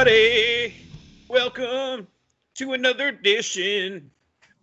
[0.00, 0.74] Everybody.
[1.28, 2.06] Welcome
[2.54, 4.10] to another edition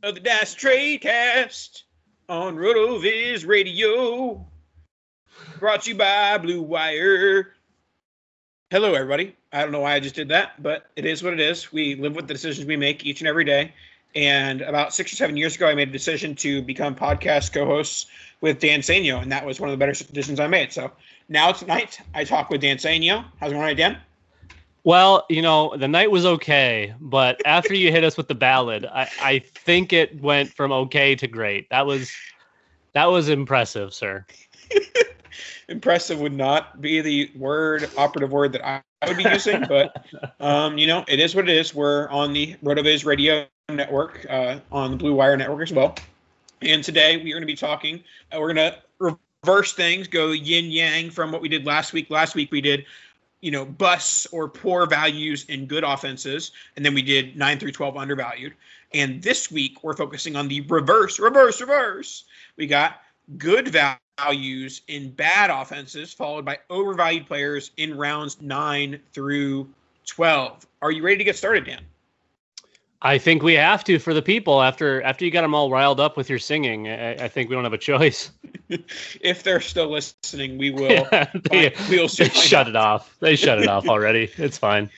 [0.01, 1.83] of the Dash Tradecast
[2.27, 4.43] on RotoViz Radio.
[5.59, 7.53] Brought to you by Blue Wire.
[8.71, 9.35] Hello, everybody.
[9.53, 11.71] I don't know why I just did that, but it is what it is.
[11.71, 13.71] We live with the decisions we make each and every day.
[14.15, 18.07] And about six or seven years ago, I made a decision to become podcast co-hosts
[18.41, 20.73] with Dan Sanyo, and that was one of the better decisions I made.
[20.73, 20.91] So
[21.29, 23.23] now tonight, I talk with Dan Sanyo.
[23.39, 23.99] How's it going, Dan?
[24.87, 28.85] Well, you know, the night was okay, but after you hit us with the ballad,
[28.85, 31.69] I, I think it went from okay to great.
[31.71, 32.09] That was
[32.93, 34.25] that was impressive, sir.
[35.67, 40.05] Impressive would not be the word operative word that I, would be using, but
[40.39, 41.75] um, you know, it is what it is.
[41.75, 45.95] We're on the RotoViz Radio Network, uh, on the Blue Wire Network as well.
[46.61, 48.01] And today we are going to be talking.
[48.33, 52.09] Uh, we're going to reverse things, go yin yang from what we did last week.
[52.09, 52.85] Last week we did,
[53.41, 57.71] you know, busts or poor values in good offenses, and then we did nine through
[57.71, 58.53] twelve undervalued.
[58.93, 62.23] And this week we're focusing on the reverse, reverse, reverse.
[62.55, 63.01] We got
[63.37, 69.69] good values in bad offenses, followed by overvalued players in rounds nine through
[70.05, 70.65] twelve.
[70.81, 71.81] Are you ready to get started, Dan?
[73.01, 75.99] I think we have to for the people after after you got them all riled
[75.99, 76.87] up with your singing.
[76.87, 78.31] I, I think we don't have a choice.
[79.21, 80.87] if they're still listening, we will.
[81.11, 83.15] Yeah, they, find- we'll they shut it off.
[83.19, 84.31] They shut it off already.
[84.37, 84.89] It's fine.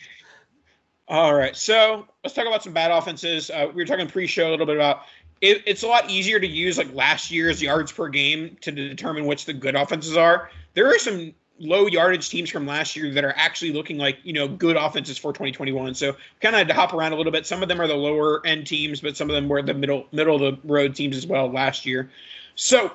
[1.08, 3.50] All right, so let's talk about some bad offenses.
[3.50, 5.02] Uh, we were talking pre-show a little bit about
[5.42, 9.26] it, it's a lot easier to use like last year's yards per game to determine
[9.26, 10.50] which the good offenses are.
[10.74, 14.34] There are some low yardage teams from last year that are actually looking like you
[14.34, 15.94] know good offenses for 2021.
[15.96, 17.46] So kind of had to hop around a little bit.
[17.46, 20.08] Some of them are the lower end teams, but some of them were the middle
[20.12, 22.10] middle of the road teams as well last year.
[22.56, 22.92] So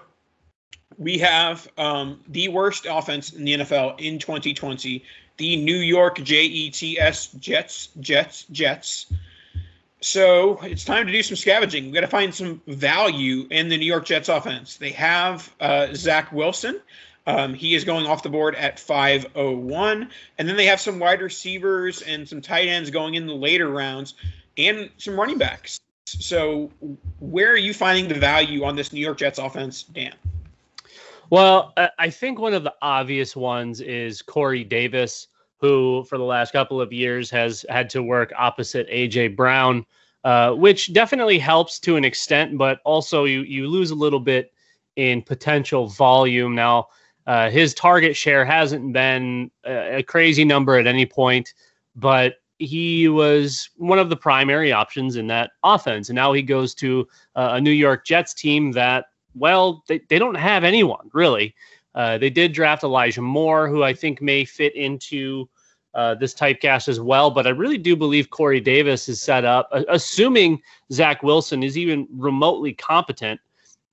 [0.99, 5.03] we have um, the worst offense in the NFL in 2020,
[5.37, 9.07] the New York Jets, Jets, Jets, Jets.
[10.01, 11.87] So it's time to do some scavenging.
[11.87, 14.77] We got to find some value in the New York Jets offense.
[14.77, 16.81] They have uh, Zach Wilson.
[17.27, 20.11] Um, he is going off the board at 501.
[20.39, 23.69] And then they have some wide receivers and some tight ends going in the later
[23.71, 24.15] rounds
[24.59, 25.81] and some running backs.
[26.07, 26.71] So
[27.21, 30.15] where are you finding the value on this New York Jets offense, Dan?
[31.31, 36.53] Well, I- think one of the obvious ones is Corey Davis, who for the last
[36.53, 39.87] couple of years has had to work opposite AJ Brown,
[40.25, 44.53] uh, which definitely helps to an extent, but also you you lose a little bit
[44.97, 46.55] in potential volume.
[46.55, 46.89] Now,
[47.27, 51.55] uh, his target share hasn't been a, a crazy number at any point,
[51.97, 56.09] but he was one of the primary options in that offense.
[56.09, 60.19] And now he goes to uh, a New York Jets team that, well, they, they
[60.19, 61.55] don't have anyone really.
[61.95, 65.49] Uh, they did draft Elijah Moore, who I think may fit into
[65.95, 67.31] uh, this typecast as well.
[67.31, 70.61] But I really do believe Corey Davis is set up, assuming
[70.93, 73.41] Zach Wilson is even remotely competent.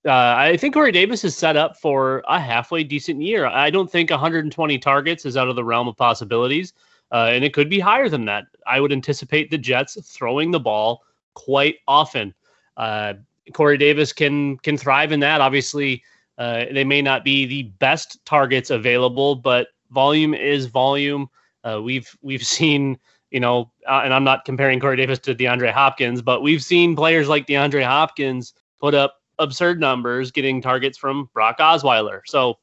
[0.05, 3.45] Uh, I think Corey Davis is set up for a halfway decent year.
[3.45, 6.73] I don't think 120 targets is out of the realm of possibilities,
[7.11, 8.45] uh, and it could be higher than that.
[8.65, 11.03] I would anticipate the Jets throwing the ball
[11.35, 12.33] quite often.
[12.77, 13.13] Uh,
[13.53, 15.39] Corey Davis can can thrive in that.
[15.39, 16.03] Obviously,
[16.39, 21.29] uh, they may not be the best targets available, but volume is volume.
[21.63, 22.97] Uh, we've we've seen
[23.29, 26.95] you know, uh, and I'm not comparing Corey Davis to DeAndre Hopkins, but we've seen
[26.95, 32.21] players like DeAndre Hopkins put up absurd numbers getting targets from Brock Osweiler.
[32.25, 32.59] So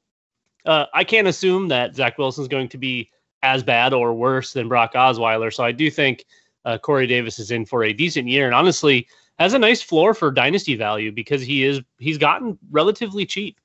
[0.64, 3.10] uh, I can't assume that Zach Wilson is going to be
[3.42, 5.52] as bad or worse than Brock Osweiler.
[5.52, 6.24] So I do think
[6.64, 9.06] uh, Corey Davis is in for a decent year, and honestly
[9.38, 13.60] has a nice floor for dynasty value because he is he's gotten relatively cheap.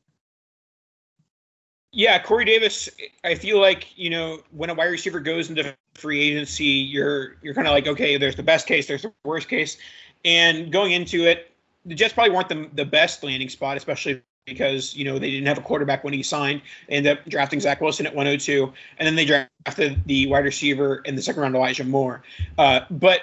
[1.91, 2.89] Yeah, Corey Davis.
[3.23, 7.53] I feel like you know when a wide receiver goes into free agency, you're you're
[7.53, 9.77] kind of like, okay, there's the best case, there's the worst case,
[10.25, 11.52] and going into it,
[11.85, 15.47] the Jets probably weren't the the best landing spot, especially because you know they didn't
[15.47, 16.61] have a quarterback when he signed.
[16.87, 20.97] They ended up drafting Zach Wilson at 102, and then they drafted the wide receiver
[21.05, 22.23] in the second round, Elijah Moore.
[22.57, 23.21] Uh, but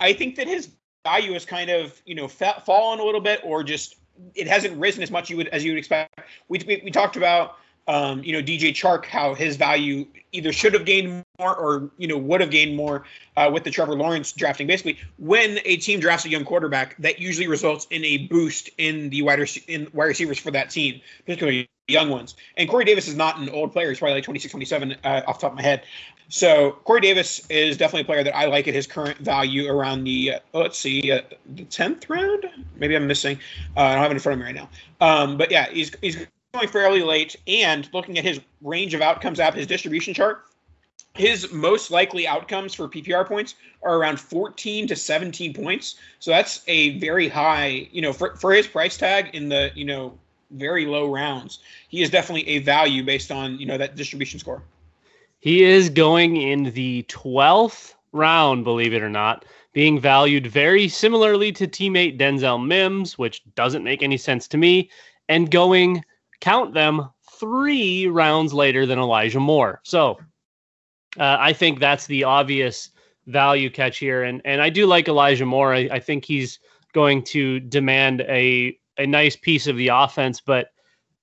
[0.00, 0.70] I think that his
[1.04, 3.96] value has kind of you know fallen a little bit, or just
[4.34, 6.20] it hasn't risen as much you would as you would expect.
[6.48, 10.74] We we, we talked about um, you know, DJ Chark, how his value either should
[10.74, 13.04] have gained more or, you know, would have gained more
[13.36, 14.66] uh, with the Trevor Lawrence drafting.
[14.66, 19.10] Basically, when a team drafts a young quarterback, that usually results in a boost in
[19.10, 22.36] the wide, rec- in wide receivers for that team, particularly young ones.
[22.56, 23.88] And Corey Davis is not an old player.
[23.88, 25.82] He's probably like 26, 27 uh, off the top of my head.
[26.28, 30.04] So Corey Davis is definitely a player that I like at his current value around
[30.04, 31.20] the, uh, let's see, uh,
[31.54, 32.46] the 10th round?
[32.76, 33.38] Maybe I'm missing.
[33.76, 34.68] Uh, I don't have it in front of me right now.
[35.00, 39.40] Um, but yeah, he's, he's going fairly late, and looking at his range of outcomes
[39.40, 40.44] app, his distribution chart,
[41.14, 45.94] his most likely outcomes for PPR points are around 14 to 17 points.
[46.18, 49.84] So that's a very high, you know, for, for his price tag in the, you
[49.84, 50.18] know,
[50.50, 51.60] very low rounds.
[51.88, 54.62] He is definitely a value based on, you know, that distribution score.
[55.38, 61.52] He is going in the 12th round, believe it or not, being valued very similarly
[61.52, 64.90] to teammate Denzel Mims, which doesn't make any sense to me,
[65.28, 66.04] and going
[66.40, 67.08] count them
[67.38, 69.80] three rounds later than Elijah Moore.
[69.84, 70.18] So
[71.18, 72.90] uh, I think that's the obvious
[73.26, 74.24] value catch here.
[74.24, 75.74] And and I do like Elijah Moore.
[75.74, 76.58] I, I think he's
[76.92, 80.68] going to demand a a nice piece of the offense, but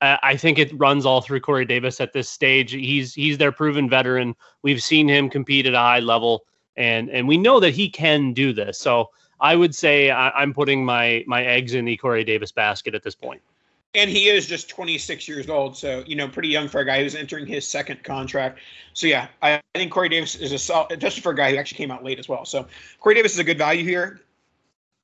[0.01, 2.71] I think it runs all through Corey Davis at this stage.
[2.71, 4.35] He's he's their proven veteran.
[4.63, 6.45] We've seen him compete at a high level,
[6.75, 8.79] and and we know that he can do this.
[8.79, 12.95] So I would say I, am putting my my eggs in the Corey Davis basket
[12.95, 13.43] at this point
[13.93, 17.01] and he is just 26 years old, so you know, pretty young for a guy
[17.01, 18.59] who's entering his second contract.
[18.93, 21.77] So yeah, I, think Corey Davis is a solid, just for a guy who actually
[21.77, 22.45] came out late as well.
[22.45, 22.67] So
[22.99, 24.21] Corey Davis is a good value here.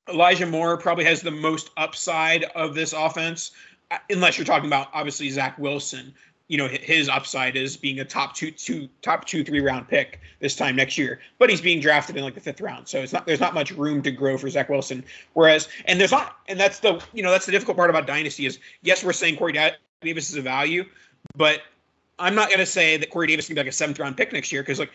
[0.08, 3.52] Elijah Moore probably has the most upside of this offense,
[3.90, 6.14] uh, unless you're talking about obviously Zach Wilson,
[6.48, 10.20] you know his upside is being a top two two top two three round pick
[10.40, 12.88] this time next year but he's being drafted in like the fifth round.
[12.88, 15.04] So it's not there's not much room to grow for zach wilson.
[15.34, 18.46] Whereas and there's not and that's the you know that's the difficult part about dynasty
[18.46, 19.52] is yes we're saying corey
[20.00, 20.84] davis is a value
[21.36, 21.62] but
[22.18, 24.32] i'm not going to say that corey davis can be like a seventh round pick
[24.32, 24.90] next year because like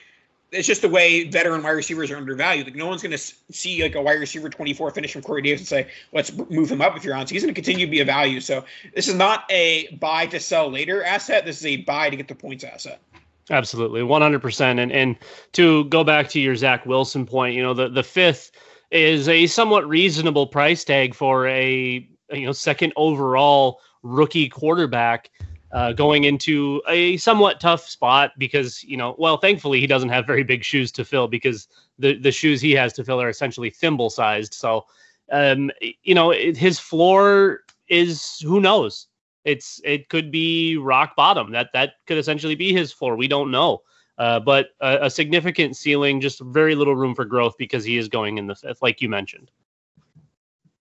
[0.54, 2.68] it's just the way veteran wide receivers are undervalued.
[2.68, 5.62] Like no one's going to see like a wide receiver 24 finish from Corey Davis
[5.62, 7.28] and say, let's move him up if you're on.
[7.28, 8.40] So he's going to continue to be a value.
[8.40, 8.64] So
[8.94, 11.46] this is not a buy to sell later asset.
[11.46, 13.02] This is a buy to get the points asset.
[13.50, 14.80] Absolutely, 100%.
[14.80, 15.18] And and
[15.54, 18.52] to go back to your Zach Wilson point, you know the the fifth
[18.92, 25.30] is a somewhat reasonable price tag for a you know second overall rookie quarterback
[25.74, 30.25] uh, going into a somewhat tough spot because you know well thankfully he doesn't have
[30.25, 31.68] very big shoes to fill because
[32.00, 34.86] the the shoes he has to fill are essentially thimble sized so
[35.32, 35.72] um
[36.03, 37.62] you know it, his floor
[37.94, 39.08] is who knows?
[39.46, 41.51] It's it could be rock bottom.
[41.51, 43.15] That that could essentially be his floor.
[43.15, 43.82] We don't know.
[44.18, 48.08] Uh, but a, a significant ceiling just very little room for growth because he is
[48.08, 49.50] going in the fifth like you mentioned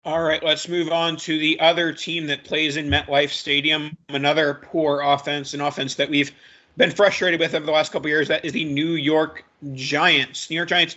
[0.05, 3.97] all right, let's move on to the other team that plays in MetLife Stadium.
[4.09, 6.33] Another poor offense, an offense that we've
[6.77, 8.27] been frustrated with over the last couple years.
[8.29, 9.45] That is the New York
[9.75, 10.51] Giants.
[10.51, 10.97] New York Giants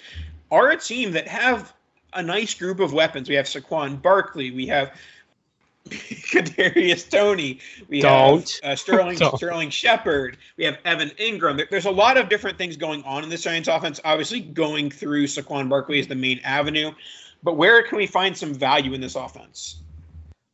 [0.52, 1.74] are a team that have
[2.14, 3.30] a nice group of weapons.
[3.30, 4.50] We have Saquon Barkley.
[4.50, 4.98] We have
[5.90, 7.60] Kadarius Toney.
[7.88, 8.60] We Don't.
[8.64, 9.18] have uh, Sterling.
[9.36, 10.38] Sterling Shepard.
[10.58, 11.62] We have Evan Engram.
[11.70, 14.00] there's a lot of different things going on in this Giants offense.
[14.04, 16.92] Obviously, going through Saquon Barkley is the main avenue.
[17.46, 19.84] But where can we find some value in this offense?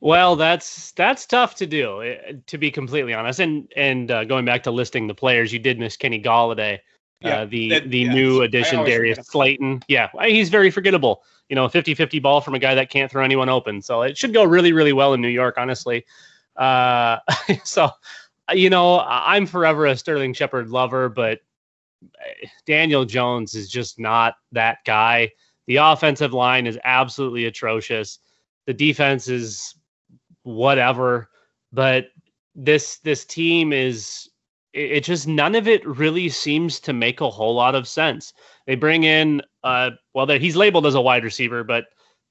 [0.01, 3.39] Well, that's that's tough to do, eh, to be completely honest.
[3.39, 6.77] And and uh, going back to listing the players, you did miss Kenny Golladay, uh,
[7.21, 9.83] yeah, uh, the that, the yeah, new addition Darius Slayton.
[9.87, 11.23] Yeah, he's very forgettable.
[11.47, 13.81] You know, 50-50 ball from a guy that can't throw anyone open.
[13.81, 16.05] So it should go really really well in New York, honestly.
[16.57, 17.19] Uh,
[17.63, 17.89] so
[18.51, 21.39] you know, I'm forever a Sterling Shepard lover, but
[22.03, 25.31] eh, Daniel Jones is just not that guy.
[25.67, 28.19] The offensive line is absolutely atrocious.
[28.65, 29.75] The defense is
[30.43, 31.29] whatever,
[31.71, 32.07] but
[32.55, 34.29] this this team is
[34.73, 38.33] it, it just none of it really seems to make a whole lot of sense.
[38.67, 41.85] They bring in uh well he's labeled as a wide receiver, but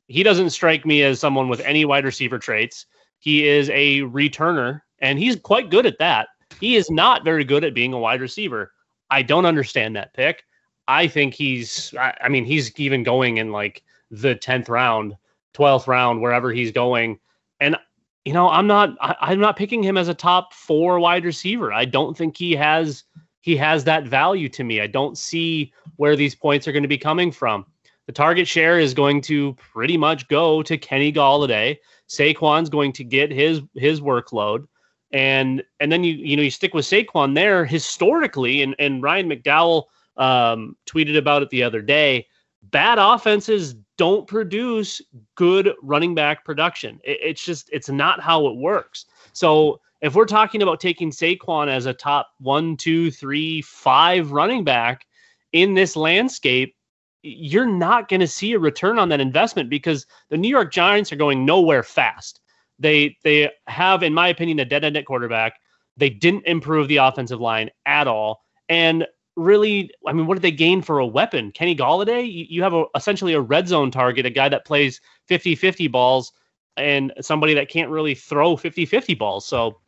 [0.08, 2.86] he doesn't strike me as someone with any wide receiver traits.
[3.20, 6.28] He is a returner and he's quite good at that.
[6.60, 8.72] He is not very good at being a wide receiver.
[9.10, 10.42] I don't understand that pick.
[10.90, 15.16] I think he's, I, I mean, he's even going in like the 10th round,
[15.54, 17.20] 12th round, wherever he's going.
[17.60, 17.76] And,
[18.24, 21.72] you know, I'm not, I, I'm not picking him as a top four wide receiver.
[21.72, 23.04] I don't think he has,
[23.40, 24.80] he has that value to me.
[24.80, 27.66] I don't see where these points are going to be coming from.
[28.06, 31.78] The target share is going to pretty much go to Kenny Golladay.
[32.08, 34.66] Saquon's going to get his his workload
[35.12, 39.28] and and then you you know you stick with Saquon there historically, and and Ryan
[39.28, 39.84] McDowell
[40.16, 42.26] um, tweeted about it the other day.
[42.62, 45.00] Bad offenses don't produce
[45.34, 47.00] good running back production.
[47.04, 49.06] It, it's just it's not how it works.
[49.32, 54.64] So if we're talking about taking Saquon as a top one, two, three, five running
[54.64, 55.06] back
[55.52, 56.74] in this landscape,
[57.22, 61.12] you're not going to see a return on that investment because the New York Giants
[61.12, 62.40] are going nowhere fast.
[62.78, 65.54] They they have, in my opinion, a dead end at quarterback.
[65.96, 68.42] They didn't improve the offensive line at all.
[68.70, 69.06] And
[69.40, 71.52] really, I mean, what did they gain for a weapon?
[71.52, 72.22] Kenny Golladay?
[72.30, 75.88] You, you have a, essentially a red zone target, a guy that plays 50 50
[75.88, 76.32] balls,
[76.76, 79.46] and somebody that can't really throw 50 50 balls.
[79.46, 79.80] So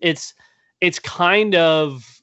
[0.00, 0.34] it's
[0.80, 2.22] it's kind of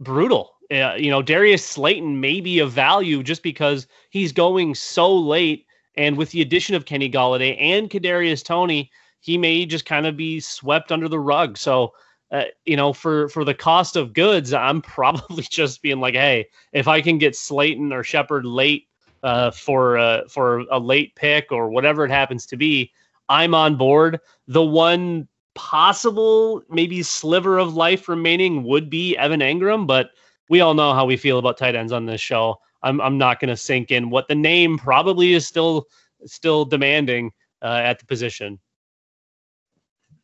[0.00, 0.52] brutal.
[0.70, 5.66] Uh, you know, Darius Slayton may be of value just because he's going so late.
[5.96, 10.16] And with the addition of Kenny Golladay and Kadarius Toney, he may just kind of
[10.16, 11.58] be swept under the rug.
[11.58, 11.92] So,
[12.30, 16.46] uh, you know, for for the cost of goods, I'm probably just being like, hey,
[16.72, 18.86] if I can get Slayton or Shepard late
[19.22, 22.92] uh, for uh, for a late pick or whatever it happens to be,
[23.28, 24.20] I'm on board.
[24.46, 30.10] The one possible maybe sliver of life remaining would be Evan Engram, but
[30.48, 32.56] we all know how we feel about tight ends on this show.
[32.82, 35.86] I'm I'm not going to sink in what the name probably is still
[36.26, 37.32] still demanding
[37.62, 38.58] uh, at the position.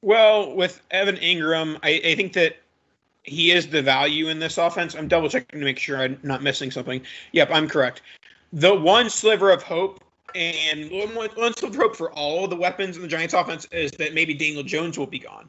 [0.06, 2.58] Well, with Evan Engram, I, I think that
[3.24, 4.94] he is the value in this offense.
[4.94, 7.02] I'm double checking to make sure I'm not missing something.
[7.32, 8.02] Yep, I'm correct.
[8.52, 10.04] The one sliver of hope
[10.36, 14.14] and one, sliver of hope for all the weapons in the Giants offense is that
[14.14, 15.48] maybe Daniel Jones will be gone.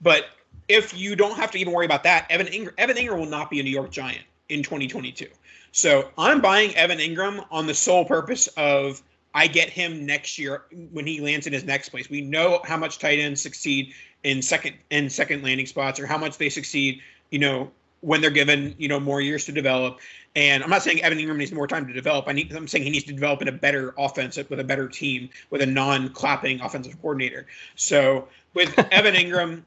[0.00, 0.28] But
[0.68, 3.50] if you don't have to even worry about that, Evan Engram, Evan Engram will not
[3.50, 5.26] be a New York Giant in 2022.
[5.72, 9.02] So I'm buying Evan Engram on the sole purpose of
[9.34, 12.08] I get him next year when he lands in his next place.
[12.10, 13.92] We know how much tight ends succeed
[14.24, 17.70] in second in second landing spots, or how much they succeed, you know,
[18.00, 19.98] when they're given you know more years to develop.
[20.36, 22.28] And I'm not saying Evan Engram needs more time to develop.
[22.28, 24.88] I need, I'm saying he needs to develop in a better offense with a better
[24.88, 27.46] team with a non-clapping offensive coordinator.
[27.74, 29.62] So with Evan Engram,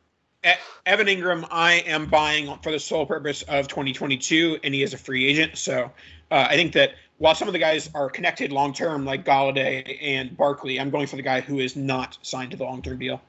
[0.86, 4.98] Evan Engram, I am buying for the sole purpose of 2022, and he is a
[4.98, 5.58] free agent.
[5.58, 5.92] So
[6.32, 9.98] uh, I think that while some of the guys are connected long term, like Golladay
[10.02, 12.98] and Barkley, I'm going for the guy who is not signed to the long term
[12.98, 13.22] deal.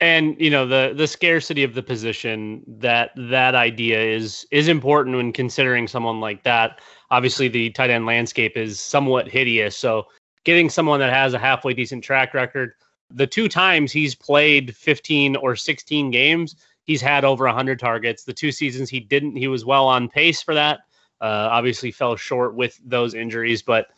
[0.00, 5.16] And you know the the scarcity of the position that that idea is is important
[5.16, 6.80] when considering someone like that.
[7.10, 10.06] Obviously, the tight end landscape is somewhat hideous, so
[10.44, 12.72] getting someone that has a halfway decent track record.
[13.10, 18.24] The two times he's played 15 or 16 games, he's had over 100 targets.
[18.24, 20.80] The two seasons he didn't, he was well on pace for that.
[21.20, 23.88] Uh, obviously, fell short with those injuries, but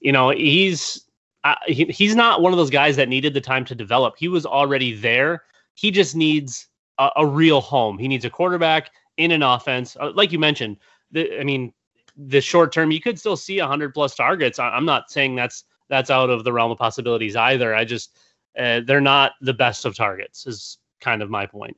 [0.00, 1.04] you know he's
[1.44, 4.14] uh, he, he's not one of those guys that needed the time to develop.
[4.16, 5.42] He was already there.
[5.74, 7.98] He just needs a, a real home.
[7.98, 10.76] He needs a quarterback in an offense, uh, like you mentioned.
[11.10, 11.72] The, I mean,
[12.16, 14.58] the short term, you could still see 100 plus targets.
[14.58, 17.74] I, am not saying that's that's out of the realm of possibilities either.
[17.74, 18.16] I just
[18.56, 20.46] uh, they're not the best of targets.
[20.46, 21.76] Is kind of my point.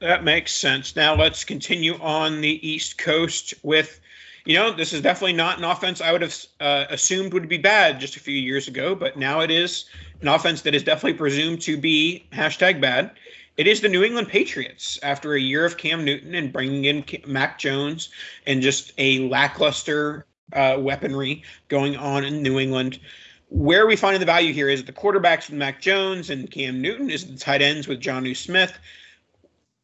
[0.00, 0.94] That makes sense.
[0.94, 4.00] Now let's continue on the East Coast with,
[4.44, 7.56] you know, this is definitely not an offense I would have uh, assumed would be
[7.56, 9.86] bad just a few years ago, but now it is
[10.20, 13.12] an offense that is definitely presumed to be hashtag bad.
[13.56, 17.02] It is the New England Patriots after a year of Cam Newton and bringing in
[17.26, 18.10] Mac Jones
[18.46, 23.00] and just a lackluster uh, weaponry going on in New England.
[23.48, 24.68] Where we finding the value here?
[24.68, 27.10] Is the quarterbacks with Mac Jones and Cam Newton?
[27.10, 28.76] Is the tight ends with Jonnu Smith?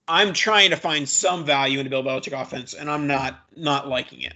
[0.09, 3.89] I'm trying to find some value in the Bill Belichick offense, and I'm not not
[3.89, 4.35] liking it.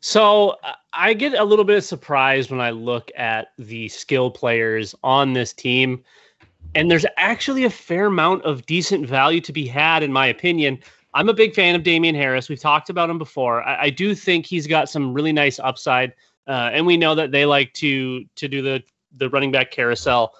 [0.00, 4.94] So uh, I get a little bit surprised when I look at the skill players
[5.02, 6.04] on this team,
[6.74, 10.78] and there's actually a fair amount of decent value to be had, in my opinion.
[11.14, 12.48] I'm a big fan of Damien Harris.
[12.48, 13.62] We've talked about him before.
[13.62, 16.12] I, I do think he's got some really nice upside.
[16.48, 18.82] Uh, and we know that they like to to do the
[19.16, 20.32] the running back carousel.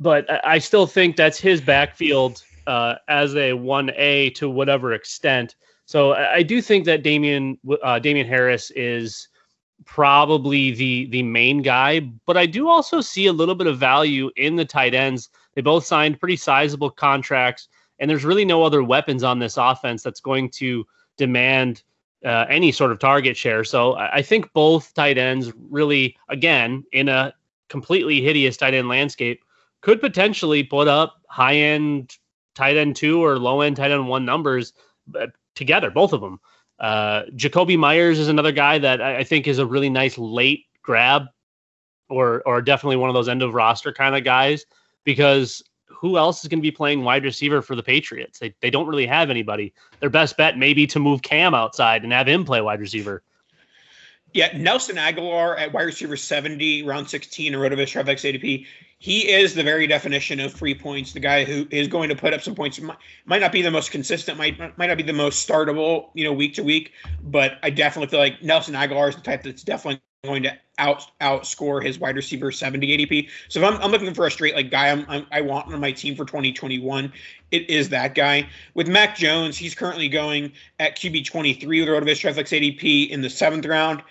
[0.00, 5.54] But I still think that's his backfield uh, as a one A to whatever extent.
[5.86, 9.28] So I do think that Damien uh, Damien Harris is
[9.84, 14.30] probably the the main guy, but I do also see a little bit of value
[14.36, 15.28] in the tight ends.
[15.54, 17.68] They both signed pretty sizable contracts,
[17.98, 20.84] and there's really no other weapons on this offense that's going to
[21.16, 21.82] demand
[22.24, 23.64] uh, any sort of target share.
[23.64, 27.34] So I think both tight ends really, again, in a
[27.68, 29.44] completely hideous tight end landscape,
[29.80, 32.16] could potentially put up high end
[32.54, 34.72] tight end two or low end tight end one numbers
[35.18, 36.40] uh, together, both of them.
[36.78, 40.64] Uh, Jakobi Meyers is another guy that I, I think is a really nice late
[40.82, 41.26] grab,
[42.08, 44.64] or or definitely one of those end of roster kind of guys
[45.04, 45.62] because
[46.04, 48.38] who else is going to be playing wide receiver for the Patriots?
[48.38, 49.72] They, they don't really have anybody.
[50.00, 53.22] Their best bet may be to move Cam outside and have him play wide receiver.
[54.34, 58.66] Yeah, Nelson Agholor at wide receiver 70, round 16 in Rotoviz Trafix ADP.
[58.98, 61.14] He is the very definition of free points.
[61.14, 63.70] The guy who is going to put up some points might, might not be the
[63.70, 66.92] most consistent, might might not be the most startable, you know, week to week.
[67.22, 71.10] But I definitely feel like Nelson Agholor is the type that's definitely going to out
[71.20, 73.28] outscore his wide receiver 70 ADP.
[73.48, 75.80] So if I'm, I'm looking for a straight like guy I'm, I'm, i want on
[75.80, 77.12] my team for 2021,
[77.50, 78.48] it is that guy.
[78.74, 83.30] With Mac Jones, he's currently going at QB 23 with Rotoviz Trafix ADP in the
[83.30, 84.02] seventh round.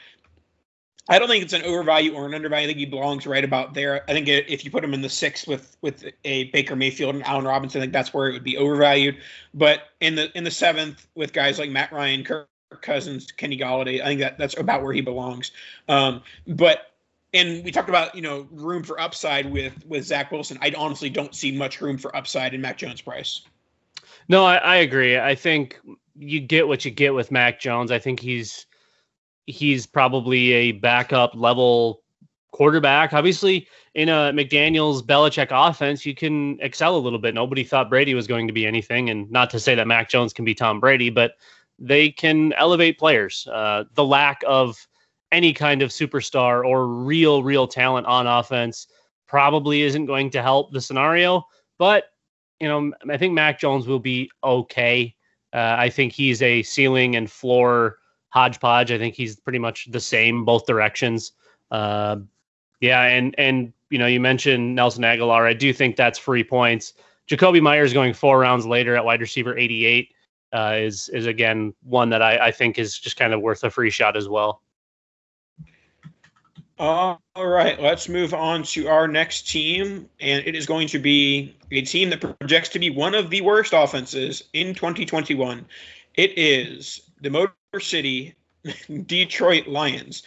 [1.09, 2.63] I don't think it's an overvalue or an undervalue.
[2.63, 4.09] I think he belongs right about there.
[4.09, 7.25] I think if you put him in the sixth with with a Baker Mayfield and
[7.25, 9.17] Allen Robinson, I think that's where it would be overvalued.
[9.53, 12.47] But in the in the seventh with guys like Matt Ryan, Kirk
[12.81, 14.01] Cousins, Kenny Golladay.
[14.01, 15.51] I think that that's about where he belongs.
[15.87, 16.91] Um, but
[17.33, 20.57] and we talked about you know room for upside with with Zach Wilson.
[20.61, 23.41] I honestly don't see much room for upside in Mac Jones' price.
[24.29, 25.19] No, I, I agree.
[25.19, 25.79] I think
[26.15, 27.91] you get what you get with Mac Jones.
[27.91, 28.65] I think he's
[29.45, 32.01] he's probably a backup level
[32.51, 33.13] quarterback.
[33.13, 37.33] Obviously, in a McDaniel's Belichick offense, you can excel a little bit.
[37.33, 40.33] Nobody thought Brady was going to be anything, and not to say that Mac Jones
[40.33, 41.35] can be Tom Brady, but
[41.83, 43.45] they can elevate players.
[43.51, 44.87] Uh, the lack of
[45.33, 48.87] any kind of superstar or real, real talent on offense
[49.27, 51.45] probably isn't going to help the scenario.
[51.77, 52.05] But,
[52.59, 55.13] you know, I think Mac Jones will be okay.
[55.51, 57.97] Uh, I think he's a ceiling and floor
[58.29, 58.91] hodgepodge.
[58.91, 61.33] I think he's pretty much the same both directions.
[61.69, 62.17] Uh,
[62.79, 65.45] yeah, and and you know, you mentioned Nelson Agholor.
[65.45, 66.93] I do think that's free points.
[67.29, 70.12] Jakobi Meyers going four rounds later at wide receiver 88
[70.53, 73.69] uh, is is again one that I, I think is just kind of worth a
[73.69, 74.61] free shot as well.
[77.35, 81.55] all right, let's move on to our next team, and it is going to be
[81.71, 85.65] a team that projects to be one of the worst offenses in 2021.
[86.15, 88.35] It is the Motor City
[89.05, 90.23] Detroit Lions.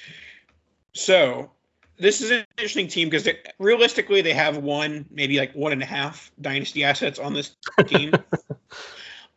[0.92, 1.50] So
[1.98, 5.86] this is an interesting team because realistically they have one, maybe like one and a
[5.86, 8.12] half dynasty assets on this team.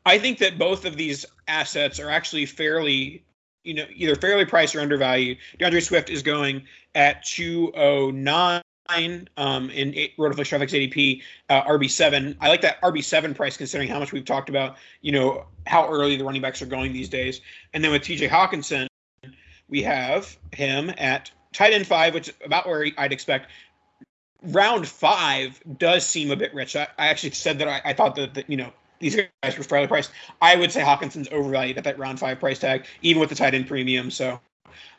[0.05, 3.23] I think that both of these assets are actually fairly,
[3.63, 5.37] you know, either fairly priced or undervalued.
[5.57, 6.63] D'Andre Swift is going
[6.95, 8.61] at 209
[9.37, 12.35] um, in RotoViz Trafix ADP uh, RB7.
[12.39, 16.15] I like that RB7 price considering how much we've talked about, you know, how early
[16.15, 17.41] the running backs are going these days.
[17.73, 18.87] And then with TJ Hockenson,
[19.67, 23.51] we have him at tight end five, which is about where I'd expect.
[24.41, 26.75] Round five does seem a bit rich.
[26.75, 29.63] I, I actually said that I, I thought that, that, you know, these guys were
[29.63, 30.11] fairly priced.
[30.41, 33.53] I would say Hockenson's overvalued at that round five price tag, even with the tight
[33.53, 34.11] end premium.
[34.11, 34.39] So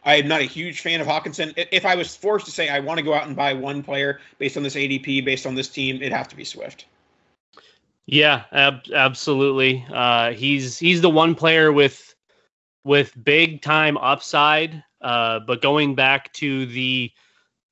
[0.04, 1.52] I'm not a huge fan of Hockenson.
[1.70, 4.20] If I was forced to say I want to go out and buy one player
[4.38, 6.86] based on this ADP, based on this team, it'd have to be Swift.
[8.06, 9.86] Yeah, ab- absolutely.
[9.92, 12.14] Uh, he's he's the one player with
[12.84, 14.82] with big time upside.
[15.00, 17.10] Uh, but going back to the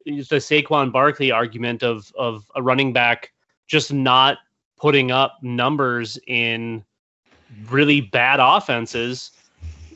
[0.04, 3.32] the Saquon Barkley argument of of a running back
[3.66, 4.38] just not
[4.78, 6.84] putting up numbers in
[7.68, 9.32] really bad offenses.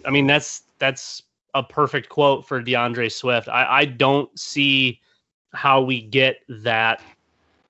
[0.05, 1.23] I mean, that's that's
[1.55, 3.49] a perfect quote for D'Andre Swift.
[3.49, 5.01] I, I don't see
[5.53, 7.01] how we get that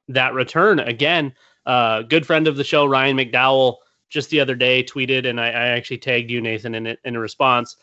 [0.09, 1.33] that return again.
[1.66, 3.77] Uh, good friend of the show, Ryan McDowell,
[4.09, 7.16] just the other day tweeted, and I, I actually tagged you, Nathan, in it in
[7.16, 7.77] a response.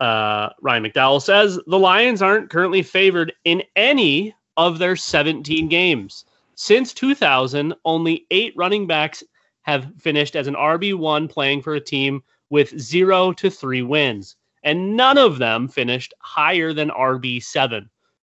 [0.00, 6.24] Uh, Ryan McDowell says the Lions aren't currently favored in any of their 17 games.
[6.56, 9.22] Since 2000, only eight running backs
[9.62, 14.96] have finished as an RB1 playing for a team with zero to three wins, and
[14.96, 17.88] none of them finished higher than RB7.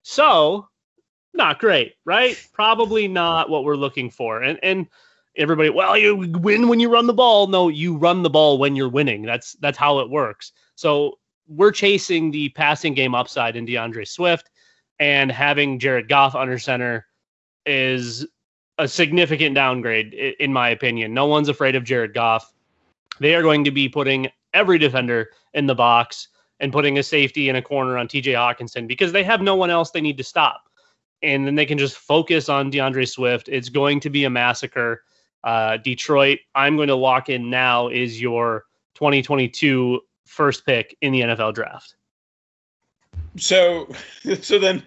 [0.01, 0.67] So,
[1.33, 2.35] not great, right?
[2.53, 4.41] Probably not what we're looking for.
[4.41, 4.87] And and
[5.35, 7.47] everybody, well, you win when you run the ball.
[7.47, 9.23] No, you run the ball when you're winning.
[9.23, 10.53] That's that's how it works.
[10.75, 14.49] So we're chasing the passing game upside in D'Andre Swift,
[14.99, 17.06] and having Jared Goff under center
[17.67, 18.25] is
[18.77, 21.13] a significant downgrade, in my opinion.
[21.13, 22.53] No one's afraid of Jared Goff.
[23.19, 27.49] They are going to be putting every defender in the box and putting a safety
[27.49, 30.23] in a corner on TJ Hockenson because they have no one else they need to
[30.23, 30.63] stop.
[31.23, 33.49] And then they can just focus on D'Andre Swift.
[33.49, 35.03] It's going to be a massacre.
[35.43, 41.21] Uh, Detroit, I'm going to lock in now, is your 2022 first pick in the
[41.21, 41.95] NFL draft.
[43.37, 43.87] So,
[44.41, 44.83] so then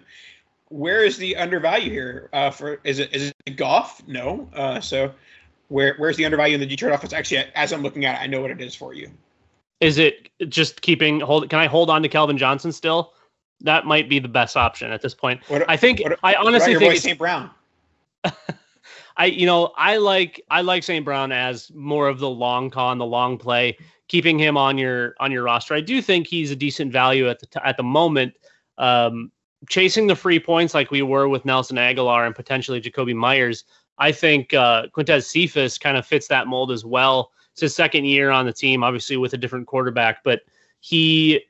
[0.71, 2.29] where is the undervalue here?
[2.33, 4.01] Uh, for is it is it Goff?
[4.07, 4.49] No.
[4.53, 5.11] Uh, so
[5.67, 7.13] where where's the undervalue in the Detroit offense?
[7.13, 9.09] Actually, as I'm looking at it, I know what it is for you.
[9.79, 11.49] Is it just keeping hold?
[11.49, 13.13] Can I hold on to Calvin Johnson still?
[13.59, 15.41] That might be the best option at this point.
[15.47, 15.99] What, I think.
[16.01, 17.17] What, I honestly think St.
[17.17, 17.49] Brown.
[19.17, 21.03] I you know I like I like St.
[21.03, 25.31] Brown as more of the long con, the long play, keeping him on your on
[25.31, 25.73] your roster.
[25.73, 28.33] I do think he's a decent value at the t- at the moment.
[28.77, 29.31] Um,
[29.69, 33.63] chasing the free points like we were with Nelson Agholor and potentially Jakobi Meyers,
[33.97, 37.31] I think uh, Quintez Cephus kind of fits that mold as well.
[37.51, 40.41] It's his second year on the team, obviously with a different quarterback, but
[40.79, 41.43] he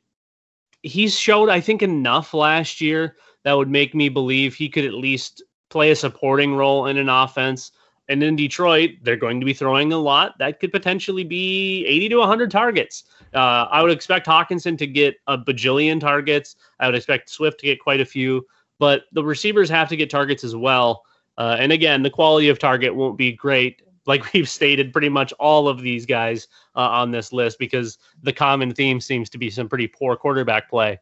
[0.84, 4.94] he's showed I think enough last year that would make me believe he could at
[4.94, 7.72] least play a supporting role in an offense.
[8.12, 10.38] And in Detroit, they're going to be throwing a lot.
[10.38, 13.06] That could potentially be 80 to 100 targets.
[13.34, 16.58] Uh, I would expect Hockenson to get a bajillion targets.
[16.82, 18.46] I would expect Swift to get quite a few,
[18.80, 21.04] but the receivers have to get targets as well.
[21.38, 25.32] Uh, and again, the quality of target won't be great, like we've stated pretty much
[25.40, 29.50] all of these guys uh, on this list, because the common theme seems to be
[29.50, 31.00] some pretty poor quarterback play.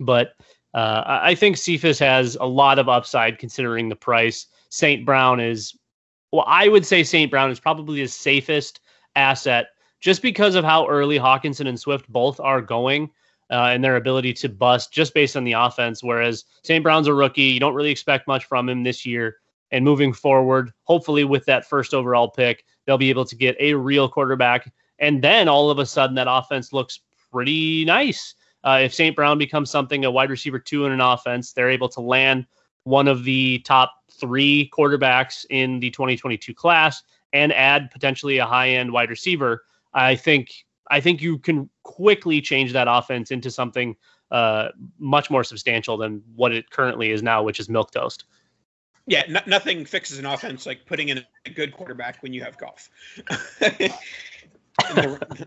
[0.00, 0.32] But
[0.72, 4.46] uh, I think Cephus has a lot of upside considering the price.
[4.70, 5.04] St.
[5.04, 5.76] Brown is,
[6.32, 7.30] well, I would say St.
[7.30, 8.80] Brown is probably the safest
[9.14, 9.68] asset
[10.00, 13.10] just because of how early Hockenson and Swift both are going
[13.50, 16.02] uh, and their ability to bust just based on the offense.
[16.02, 16.82] Whereas St.
[16.82, 19.36] Brown's a rookie, you don't really expect much from him this year.
[19.70, 23.74] And moving forward, hopefully with that first overall pick, they'll be able to get a
[23.74, 24.72] real quarterback.
[24.98, 28.34] And then all of a sudden, that offense looks pretty nice.
[28.64, 29.16] Uh, if St.
[29.16, 32.46] Brown becomes something, a wide receiver two in an offense, they're able to land
[32.84, 38.70] one of the top three quarterbacks in the 2022 class and add potentially a high
[38.70, 39.64] end wide receiver.
[39.94, 43.96] I think I think you can quickly change that offense into something
[44.30, 44.68] uh,
[44.98, 48.24] much more substantial than what it currently is now, which is milk toast.
[49.06, 52.88] Yeah, nothing fixes an offense like putting in a good quarterback when you have Goff.
[53.58, 53.96] the,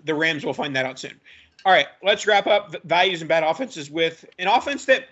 [0.04, 1.20] the, Rams will find that out soon.
[1.64, 5.08] All right, let's wrap up values and bad offenses with an offense that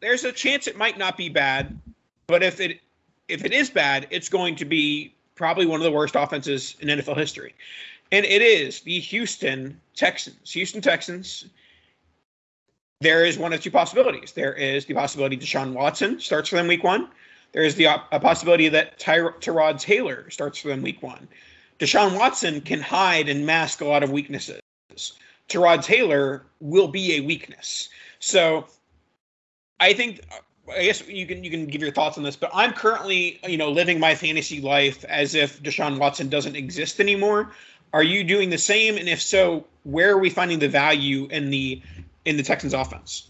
[0.00, 1.78] there's a chance it might not be bad,
[2.26, 2.80] but if it
[3.28, 6.88] if it is bad, it's going to be probably one of the worst offenses in
[6.88, 7.54] NFL history.
[8.10, 10.52] And it is the Houston Texans.
[10.52, 11.46] Houston Texans.
[13.00, 14.32] There is one of two possibilities.
[14.32, 17.08] There is the possibility Deshaun Watson starts for them week one.
[17.52, 21.26] There is the uh, a possibility that Ty- Tyrod Taylor starts for them week one.
[21.78, 24.60] Deshaun Watson can hide and mask a lot of weaknesses.
[25.48, 27.88] Tyrod Taylor will be a weakness.
[28.20, 28.66] So
[29.82, 30.20] I think
[30.74, 33.56] I guess you can you can give your thoughts on this, but I'm currently you
[33.56, 37.50] know living my fantasy life as if Deshaun Watson doesn't exist anymore.
[37.92, 38.96] Are you doing the same?
[38.96, 41.82] And if so, where are we finding the value in the
[42.24, 43.28] in the Texans offense?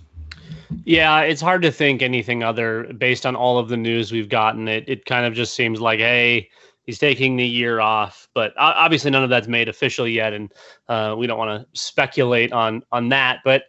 [0.84, 4.68] Yeah, it's hard to think anything other based on all of the news we've gotten.
[4.68, 6.50] It it kind of just seems like, hey,
[6.84, 10.52] he's taking the year off, but obviously none of that's made official yet, and
[10.88, 13.38] uh, we don't want to speculate on on that.
[13.42, 13.64] But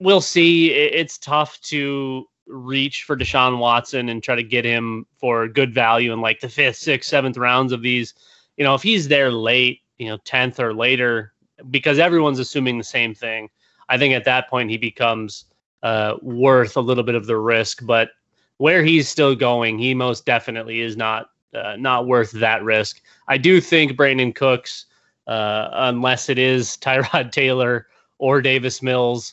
[0.00, 0.72] we'll see.
[0.72, 6.12] It's tough to reach for Deshaun Watson and try to get him for good value
[6.12, 8.14] in like the fifth, sixth, seventh rounds of these
[8.60, 11.32] you know, if he's there late, you know, 10th or later,
[11.70, 13.48] because everyone's assuming the same thing,
[13.88, 15.46] I think at that point he becomes
[15.82, 17.86] uh, worth a little bit of the risk.
[17.86, 18.10] But
[18.58, 23.00] where he's still going, he most definitely is not uh, not worth that risk.
[23.28, 24.84] I do think Brandin Cooks,
[25.26, 27.86] uh, unless it is Tyrod Taylor
[28.18, 29.32] or Davis Mills,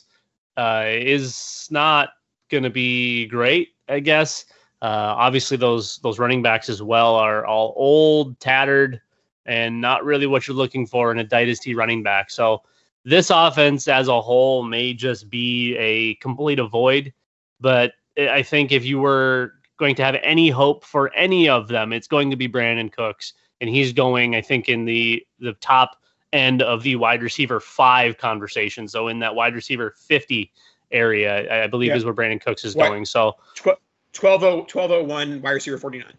[0.58, 2.10] uh, is not
[2.50, 3.70] going to be great.
[3.88, 4.44] I guess.
[4.82, 9.00] Uh, obviously, those those running backs as well are all old, tattered,
[9.46, 12.30] and not really what you're looking for in a dynasty running back.
[12.30, 12.62] So
[13.04, 17.12] this offense as a whole may just be a complete avoid.
[17.60, 21.92] But I think if you were going to have any hope for any of them,
[21.92, 23.32] it's going to be Brandin Cooks.
[23.60, 25.96] And he's going, I think, in the the top
[26.32, 28.88] end of the wide receiver five conversation.
[28.88, 30.52] So in that wide receiver 50
[30.90, 33.04] area, I believe is where Brandin Cooks is going.
[33.04, 36.12] So 1201 wide receiver 49.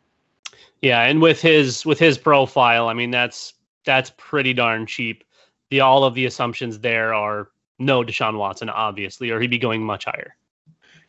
[0.81, 5.25] Yeah, and with his with his profile, I mean that's that's pretty darn cheap.
[5.69, 9.83] The all of the assumptions there are no Deshaun Watson, obviously, or he'd be going
[9.83, 10.35] much higher.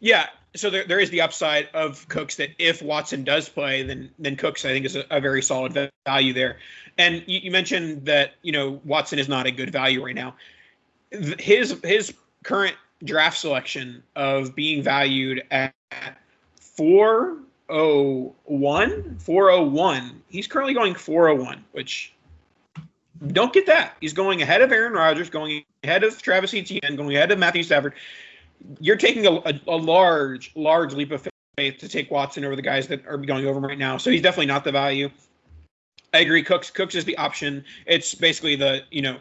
[0.01, 4.11] Yeah, so there, there is the upside of Cooks that if Watson does play, then
[4.19, 6.59] then Cooks I think is a, a very solid value there.
[6.99, 10.35] And you, you, mentioned that you know Watson is not a good value right now.
[11.11, 15.75] His his current draft selection of being valued at
[16.57, 22.13] 401 401 he's currently going 401 which
[23.29, 27.17] don't get that he's going ahead of aaron rodgers going ahead of travis etienne going
[27.17, 27.95] ahead of matthew stafford
[28.81, 32.63] you're taking a, a, a, large, large leap of faith to take Watson over the
[32.63, 33.97] guys that are going over him right now.
[33.97, 35.11] So he's definitely not the value.
[36.13, 36.43] I agree.
[36.43, 37.65] Cooks Cooks is the option.
[37.87, 39.19] It's basically the you know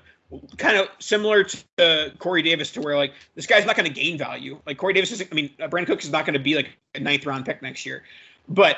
[0.58, 1.44] kind of similar
[1.78, 4.60] to Corey Davis to where like this guy's not going to gain value.
[4.66, 5.22] Like Corey Davis is.
[5.22, 7.62] I mean, uh, Brandin Cooks is not going to be like a ninth round pick
[7.62, 8.04] next year,
[8.48, 8.78] but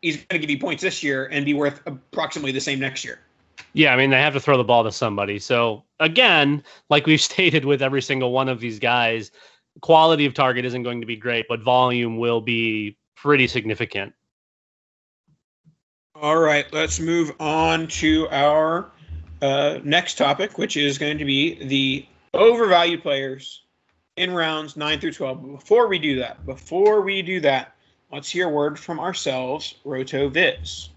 [0.00, 3.04] he's going to give you points this year and be worth approximately the same next
[3.04, 3.20] year.
[3.74, 5.38] Yeah, I mean they have to throw the ball to somebody.
[5.38, 9.30] So again, like we've stated with every single one of these guys,
[9.80, 14.12] quality of target isn't going to be great, but volume will be pretty significant.
[16.14, 18.90] All right, let's move on to our
[19.40, 23.62] uh, next topic, which is going to be the overvalued players
[24.16, 25.42] in rounds 9 through 12.
[25.42, 27.74] But before we do that, before we do that,
[28.12, 30.90] let's hear a word from ourselves, RotoViz.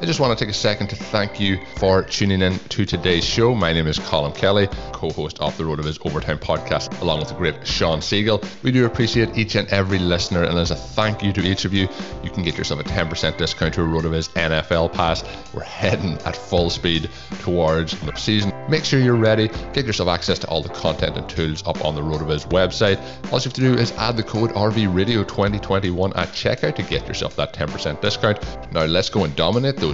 [0.00, 3.24] I just want to take a second to thank you for tuning in to today's
[3.24, 3.54] show.
[3.54, 7.34] My name is Colin Kelly, co host of the RotoViz Overtime podcast, along with the
[7.34, 8.44] great Shawn Siegele.
[8.64, 11.72] We do appreciate each and every listener, and as a thank you to each of
[11.72, 11.88] you,
[12.24, 15.22] you can get yourself a 10% discount to a RotoViz NFL pass.
[15.54, 17.08] We're heading at full speed
[17.42, 18.52] towards the season.
[18.68, 21.94] Make sure you're ready, get yourself access to all the content and tools up on
[21.94, 22.98] the RotoViz website.
[23.30, 27.36] All you have to do is add the code RVRadio2021 at checkout to get yourself
[27.36, 28.72] that 10% discount.
[28.72, 29.93] Now, let's go and dominate those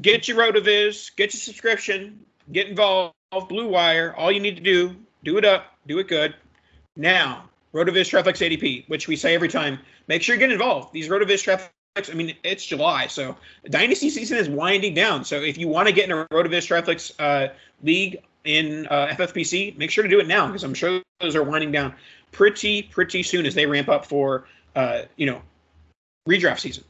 [0.00, 3.14] Get your RotoViz, get your subscription, get involved.
[3.40, 4.14] Blue Wire.
[4.16, 6.34] All you need to do, do it up, do it good.
[6.96, 9.78] Now, RotoViz Traflex ADP, which we say every time,
[10.08, 10.92] make sure you get involved.
[10.92, 11.42] These RotoViz
[11.96, 13.36] Traflex, I mean, it's July, so
[13.70, 15.24] dynasty season is winding down.
[15.24, 17.52] So if you want to get in a RotoViz Traflex uh,
[17.82, 21.42] league in uh, FFPC, make sure to do it now because I'm sure those are
[21.42, 21.94] winding down
[22.32, 25.40] pretty pretty soon as they ramp up for uh, you know
[26.28, 26.84] redraft season.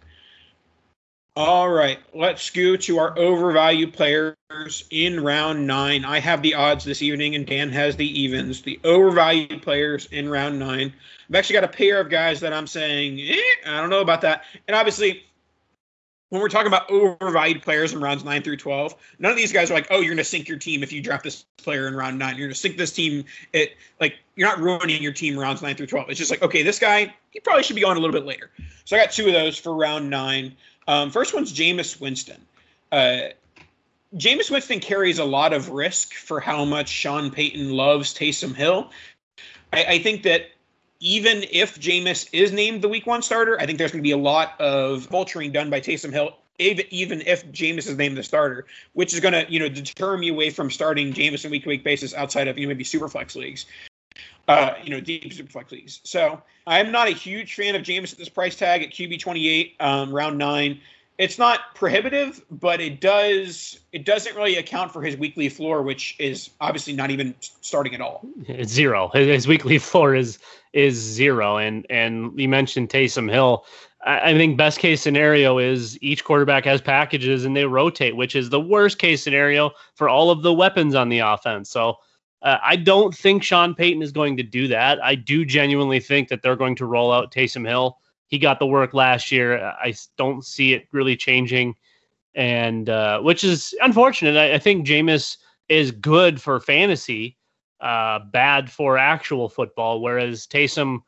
[1.35, 4.37] All right, let's go to our overvalued players
[4.90, 6.05] in round nine.
[6.05, 8.61] I have the odds this evening, and Dan has the evens.
[8.61, 10.92] The overvalued players in round nine.
[11.31, 14.21] I've actually got a pair of guys that I'm saying, eh, I don't know about
[14.21, 14.45] that.
[14.68, 15.25] And obviously,
[16.29, 19.71] when we're talking about overvalued players in rounds nine through 12, none of these guys
[19.71, 21.95] are like, oh, you're going to sink your team if you draft this player in
[21.95, 22.37] round nine.
[22.37, 23.25] You're going to sink this team.
[23.55, 26.11] It like you're not ruining your team rounds nine through 12.
[26.11, 28.51] It's just like, okay, this guy, he probably should be on a little bit later.
[28.85, 30.57] So I got two of those for round nine.
[30.88, 32.40] Um, first one's Jameis Winston.
[32.90, 33.29] Uh,
[34.16, 38.90] Jameis Winston carries a lot of risk for how much Sean Payton loves Taysom Hill.
[39.73, 40.51] I, I think that
[41.01, 44.12] even if Jameis is named the week one starter, I think there's going to be
[44.12, 48.23] a lot of vulturing done by Taysom Hill, even, even if Jameis is named the
[48.23, 51.64] starter, which is going to, you know, deter me away from starting Jameis on week
[51.64, 53.66] to week basis outside of, you know, maybe super flex leagues,
[54.53, 55.33] uh, you know, deep
[55.71, 56.01] leagues.
[56.05, 59.77] So I'm not a huge fan of Jameis at this price tag at QB 28,
[59.81, 60.81] um, round nine
[61.19, 66.17] it's not prohibitive, but it does it doesn't really account for his weekly floor, which
[66.19, 68.27] is obviously not even starting at all.
[68.47, 69.11] It's zero.
[69.15, 70.38] His, weekly floor is
[70.73, 73.65] is zero, and and you mentioned Taysom Hill.
[74.05, 78.51] I think best case scenario is each quarterback has packages and they rotate, which is
[78.51, 81.71] the worst case scenario for all of the weapons on the offense.
[81.71, 81.99] So.
[82.42, 85.02] Uh, I don't think Sean Payton is going to do that.
[85.02, 87.98] I do genuinely think that they're going to roll out Taysom Hill
[88.33, 89.62] he got the work last year.
[89.62, 91.74] I don't see it really changing,
[92.35, 94.38] and uh, which is unfortunate.
[94.38, 95.37] I, I, think Jameis
[95.68, 97.37] is good for fantasy,
[97.83, 101.00] uh, bad for actual football, whereas Taysom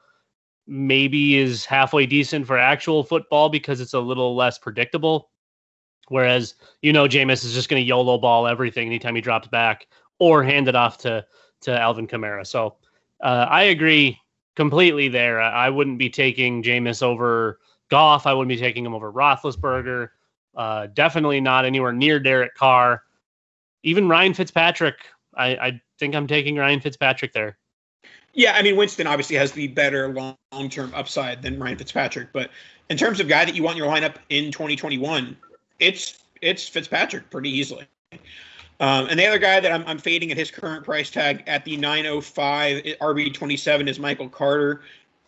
[0.66, 5.30] maybe is halfway decent for actual football because it's a little less predictable.
[6.08, 9.86] Whereas you know Jameis is just going to YOLO ball everything anytime he drops back
[10.18, 11.24] or hand it off to
[11.62, 12.46] to Alvin Kamara.
[12.46, 12.76] So
[13.22, 14.18] uh, I agree
[14.54, 15.40] completely there.
[15.40, 17.58] I wouldn't be taking Jameis over
[17.90, 18.26] Goff.
[18.26, 20.10] I wouldn't be taking him over Roethlisberger.
[20.56, 23.02] Uh, definitely not anywhere near Derek Carr.
[23.82, 24.96] Even Ryan Fitzpatrick.
[25.36, 27.58] I, I think I'm taking Ryan Fitzpatrick there.
[28.34, 32.50] Yeah, I mean Winston obviously has the better long term upside than Ryan Fitzpatrick, but
[32.90, 35.36] in terms of guy that you want in your lineup in 2021,
[35.78, 37.86] it's it's Fitzpatrick pretty easily.
[38.80, 41.64] Um, and the other guy that I'm, I'm fading at his current price tag at
[41.64, 44.82] the 905 RB27 is Michael Carter.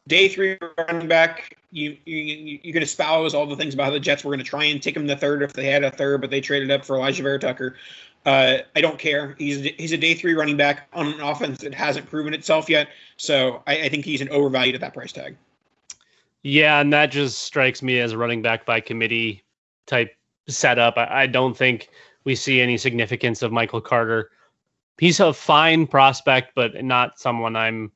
[0.08, 4.00] Day three running back, you, you, you can espouse all the things about how the
[4.00, 6.20] Jets were going to try and take him the third if they had a third,
[6.20, 7.76] but they traded up for Alijah Vera-Tucker.
[8.24, 9.36] Uh, I don't care.
[9.38, 12.88] He's he's a day three running back on an offense that hasn't proven itself yet.
[13.16, 15.36] So I, I think he's an overvalued at that price tag.
[16.42, 19.44] Yeah, and that just strikes me as a running back by committee
[19.86, 20.16] type
[20.48, 20.96] setup.
[20.96, 21.88] I, I don't think–
[22.26, 24.30] we see any significance of Michael Carter.
[24.98, 27.92] He's a fine prospect, but not someone I'm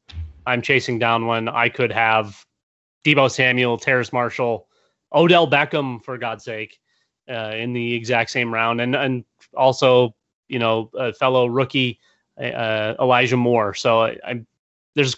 [0.47, 2.47] I'm chasing down when I could have
[3.05, 4.69] Deebo Samuel, Terrace Marshall,
[5.13, 6.79] Odell Beckham, for God's sake,
[7.29, 10.15] uh, in the exact same round, and and also
[10.49, 11.99] you know a fellow rookie
[12.39, 13.75] uh, Elijah Moore.
[13.75, 14.45] So I, I,
[14.95, 15.17] there's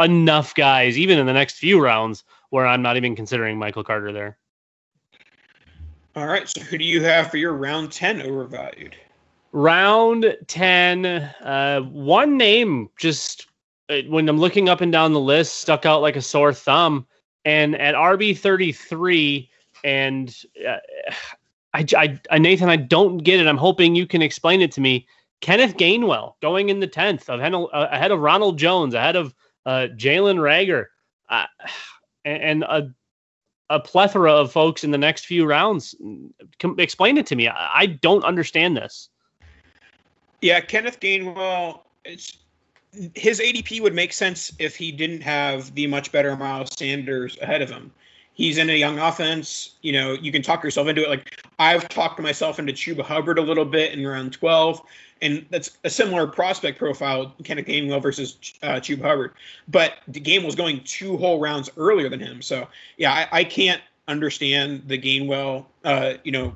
[0.00, 4.12] enough guys, even in the next few rounds, where I'm not even considering Michael Carter
[4.12, 4.38] there.
[6.16, 6.48] All right.
[6.48, 8.94] So who do you have for your round 10 overvalued?
[9.52, 13.48] Round 10, uh, one name just
[13.88, 17.06] uh, when I'm looking up and down the list stuck out like a sore thumb.
[17.44, 19.50] And at RB 33,
[19.84, 20.34] and
[20.66, 20.78] uh,
[21.74, 23.46] I, I, Nathan, I don't get it.
[23.46, 25.06] I'm hoping you can explain it to me.
[25.40, 29.34] Kenneth Gainwell going in the 10th ahead of, uh, ahead of Ronald Jones, ahead of
[29.66, 30.86] uh, Jalen Reagor.
[31.28, 31.46] Uh,
[32.24, 32.94] and, and
[33.70, 35.94] a plethora of folks in the next few rounds.
[36.58, 37.48] Com- explain it to me.
[37.48, 39.08] I, I don't understand this.
[40.40, 41.80] Yeah, Kenneth Gainwell.
[42.04, 42.36] It's
[43.14, 47.62] his ADP would make sense if he didn't have the much better Miles Sanders ahead
[47.62, 47.90] of him.
[48.34, 49.76] He's in a young offense.
[49.82, 51.08] You know, you can talk yourself into it.
[51.08, 54.82] Like I've talked myself into Chuba Hubbard a little bit in round 12
[55.22, 59.32] and that's a similar prospect profile, Kenneth Gainwell versus uh, Chuba Hubbard.
[59.68, 59.98] But
[60.44, 64.98] was going two whole rounds earlier than him, so yeah, I, I can't understand the
[64.98, 66.54] Gainwell, uh, you know,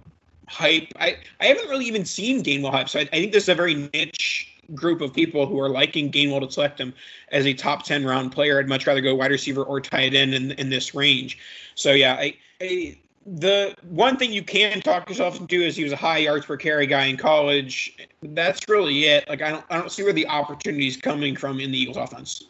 [0.48, 0.88] hype.
[0.98, 3.54] I I haven't really even seen Gainwell hype, so I, I think this is a
[3.54, 6.92] very niche group of people who are liking Gainwell to select him
[7.32, 8.58] as a top 10 round player.
[8.58, 11.38] I'd much rather go wide receiver or tight end in, in this range.
[11.74, 12.98] So yeah, I, I
[13.36, 16.56] the one thing you can talk yourself into is he was a high yards per
[16.56, 17.96] carry guy in college.
[18.22, 19.28] That's really it.
[19.28, 22.44] Like I don't I don't see where the opportunities coming from in the Eagles offense.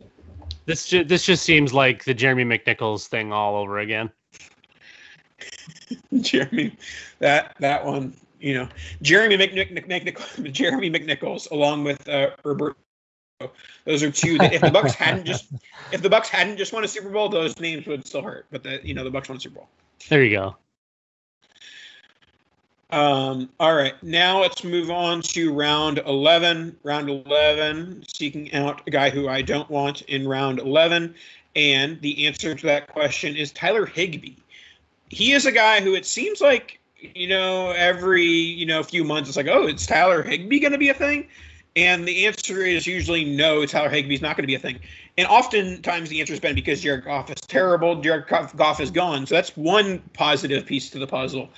[0.67, 4.11] This ju- this just seems like the Jeremy McNichols thing all over again.
[6.21, 6.77] Jeremy,
[7.19, 8.69] that that one, you know,
[9.03, 12.77] Jeremy McNichols, Jeremy McNichols, along with uh, Herbert.
[13.85, 15.47] Those are two that if the Bucks hadn't just
[15.91, 18.47] if the Bucks hadn't just won a Super Bowl, those names would still hurt.
[18.51, 19.69] But the you know the Bucks won a Super Bowl.
[20.09, 20.57] There you go.
[22.91, 26.77] Um, all right, now let's move on to round 11.
[26.83, 31.15] Round 11, seeking out a guy who I don't want in round 11.
[31.55, 34.37] And the answer to that question is Tyler Higbee.
[35.11, 39.29] He is a guy who it seems like, you know, every, you know, few months
[39.29, 41.29] it's like, oh, is Tyler Higbee going to be a thing?
[41.77, 44.81] And the answer is usually no, Tyler Higbee's not going to be a thing.
[45.17, 49.27] And oftentimes the answer has been because Jared Goff is terrible, Jared Goff is gone.
[49.27, 51.49] So that's one positive piece to the puzzle.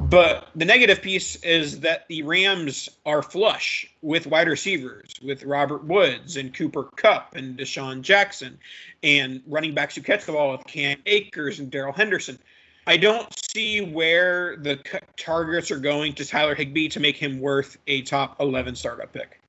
[0.00, 5.84] But the negative piece is that the Rams are flush with wide receivers, with Robert
[5.84, 8.58] Woods and Cooper Kupp and DeSean Jackson,
[9.02, 12.38] and running backs who catch the ball with Cam Akers and Darrell Henderson.
[12.86, 14.78] I don't see where the
[15.16, 19.40] targets are going to Tyler Higbee to make him worth a top 11 startup pick.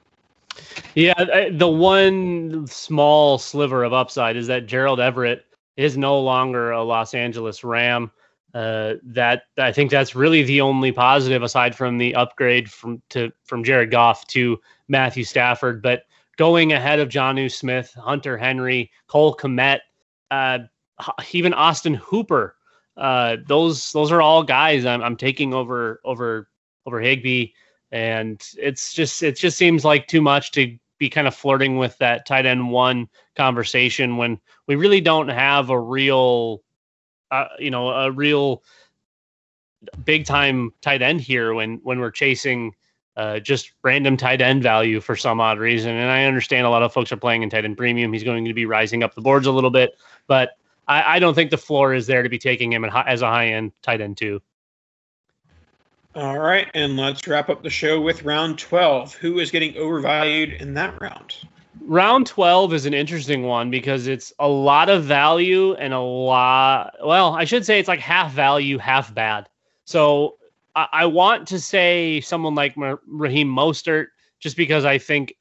[0.96, 5.46] Yeah, the one small sliver of upside is that Gerald Everett
[5.76, 8.12] is no longer a Los Angeles Ram.
[8.58, 13.32] Uh, that I think that's really the only positive aside from the upgrade from to
[13.44, 15.80] from Jared Goff to Matthew Stafford.
[15.80, 16.06] But
[16.38, 19.82] going ahead of Jonnu Smith, Hunter Henry, Cole Kmet,
[20.32, 20.58] uh,
[21.34, 22.56] even Austin Hooper,
[22.96, 26.50] uh, those those are all guys I'm, I'm taking over over
[26.88, 27.50] over Higbee,
[27.92, 31.96] and it's just it just seems like too much to be kind of flirting with
[32.00, 36.64] that tight end one conversation when we really don't have a real
[37.32, 38.64] uh, you know, a real
[40.04, 42.74] big time tight end here when when we're chasing
[43.16, 45.92] uh, just random tight end value for some odd reason.
[45.92, 48.14] And I understand a lot of folks are playing in tight end premium.
[48.14, 49.98] He's going to be rising up the boards a little bit,
[50.28, 50.52] but
[50.88, 53.48] I, I don't think the floor is there to be taking him as a high
[53.48, 54.42] end tight end too.
[56.16, 59.14] All right, and let's wrap up the show with round 12.
[59.16, 61.36] Who is getting overvalued in that round?
[61.86, 66.94] Round 12 is an interesting one because it's a lot of value and a lot
[67.04, 69.48] well i should say it's like half value half bad.
[69.86, 70.38] So
[70.76, 72.76] i, I want to say someone like
[73.08, 74.08] raheem mostert
[74.40, 75.34] just because i think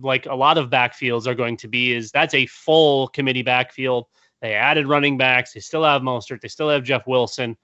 [0.00, 4.06] like a lot of backfields are going to be is that's a full committee backfield.
[4.40, 5.52] They added running backs.
[5.52, 6.40] They still have mostert.
[6.40, 7.56] They still have jeff wilson.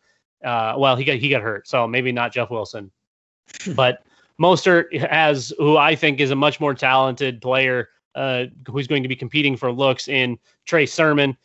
[0.45, 2.91] Uh, well he got he got hurt so maybe not jeff wilson.
[3.75, 4.05] But
[4.41, 7.89] mostert has who i think is a much more talented player
[8.19, 11.37] uh, who's going to be competing for looks in Trey Sermon.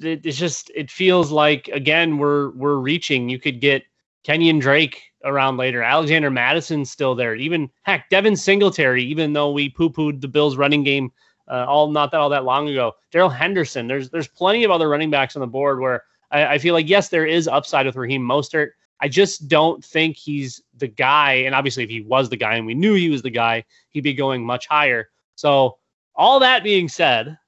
[0.00, 3.28] It, it's just it feels like again we're we're reaching.
[3.28, 3.82] You could get
[4.26, 5.82] Kenyan Drake around later.
[5.82, 7.34] Alexander Mattison's still there.
[7.34, 9.04] Even heck, Devin Singletary.
[9.04, 11.10] Even though we poo pooed the Bills' running game
[11.48, 12.92] uh, all not that all that long ago.
[13.10, 13.86] Darrell Henderson.
[13.86, 16.88] There's there's plenty of other running backs on the board where I, I feel like
[16.88, 18.70] yes, there is upside with Raheem Mostert.
[19.00, 21.34] I just don't think he's the guy.
[21.34, 24.02] And obviously, if he was the guy and we knew he was the guy, he'd
[24.02, 25.10] be going much higher.
[25.34, 25.78] So
[26.16, 27.38] all that being said,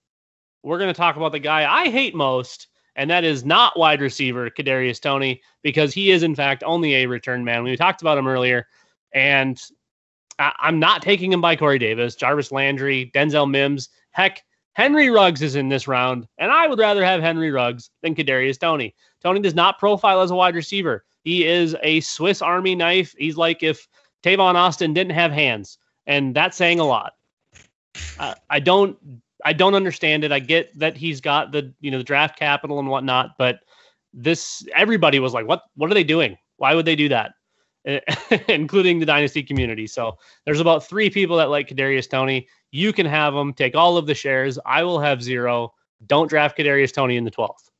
[0.62, 4.00] we're going to talk about the guy I hate most, and that is not wide
[4.00, 7.62] receiver Kadarius Toney because he is in fact only a return man.
[7.62, 8.66] We talked about him earlier,
[9.14, 9.60] and
[10.38, 13.88] I- am not taking him by Corey Davis, Jarvis Landry, Denzel Mims.
[14.10, 14.42] Heck,
[14.74, 18.60] Henry Ruggs is in this round, and I would rather have Henry Ruggs than Kadarius
[18.60, 18.94] Toney.
[19.22, 21.04] Toney does not profile as a wide receiver.
[21.24, 23.14] He is a Swiss Army knife.
[23.18, 23.88] He's like if
[24.22, 27.14] Tavon Austin didn't have hands, and that's saying a lot.
[28.50, 28.96] I, don't
[29.44, 30.32] I don't understand it.
[30.32, 33.60] I get that he's got the you know the draft capital and whatnot, but
[34.12, 36.36] this everybody was like, what what are they doing?
[36.56, 37.32] Why would they do that?
[38.48, 39.86] including the dynasty community.
[39.86, 42.46] So there's about three people that like Kadarius Toney.
[42.70, 43.54] You can have them.
[43.54, 44.58] Take all of the shares.
[44.66, 45.72] I will have zero.
[46.06, 47.70] Don't draft Kadarius Toney in the 12th.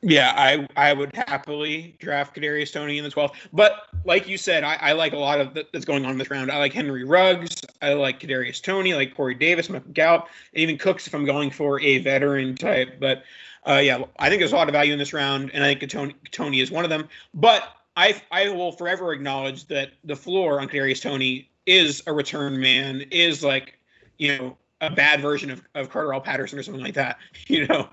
[0.00, 3.34] Yeah, I I would happily draft Kadarius Toney in the 12th.
[3.52, 6.30] But like you said, I, I like a lot of that's going on in this
[6.30, 6.52] round.
[6.52, 7.62] I like Henry Ruggs.
[7.82, 8.92] I like Kadarius Toney.
[8.92, 12.54] I like Corey Davis, Michael Gallup, and even Cooks if I'm going for a veteran
[12.54, 13.00] type.
[13.00, 13.24] But
[13.66, 15.90] uh, yeah, I think there's a lot of value in this round, and I think
[15.90, 17.08] Toney Toney is one of them.
[17.34, 22.60] But I I will forever acknowledge that the floor on Kadarius Toney is a return
[22.60, 23.78] man, is like
[24.16, 27.18] you know a bad version of, of Cordarrelle Patterson or something like that,
[27.48, 27.88] you know.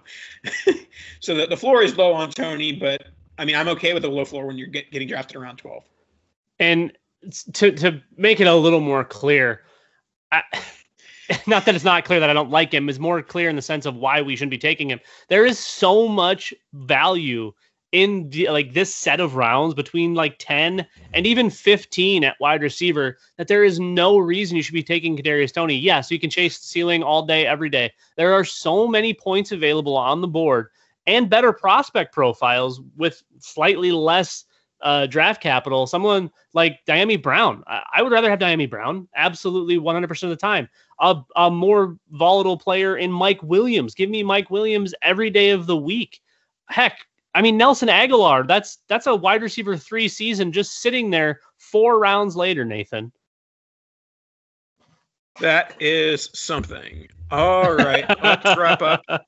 [1.19, 3.07] so the, the floor is low on Toney, but
[3.37, 5.83] I mean, I'm okay with a low floor when you're get, getting drafted around 12.
[6.59, 6.93] And
[7.53, 9.63] to to make it a little more clear,
[10.31, 10.43] I,
[11.47, 13.61] not that it's not clear that I don't like him, is more clear in the
[13.61, 14.99] sense of why we shouldn't be taking him.
[15.27, 17.51] There is so much value
[17.95, 22.61] in the, like this set of rounds between like 10 and even 15 at wide
[22.61, 25.77] receiver that there is no reason you should be taking Kadarius Toney.
[25.77, 27.93] Yes, you can chase the ceiling all day, every day.
[28.17, 30.67] There are so many points available on the board
[31.07, 34.43] and better prospect profiles with slightly less
[34.81, 35.87] uh, draft capital.
[35.87, 37.63] Someone like Dyami Brown.
[37.65, 40.67] I, I would rather have Dyami Brown absolutely 100% of the time.
[40.99, 43.95] A, a more volatile player in Mike Williams.
[43.95, 46.19] Give me Mike Williams every day of the week.
[46.67, 46.97] Heck,
[47.35, 51.99] I mean, Nelson Agholor, that's that's a wide receiver three season just sitting there four
[51.99, 53.11] rounds later, Nathan.
[55.41, 57.09] That is something.
[57.29, 59.03] All right, let's wrap up.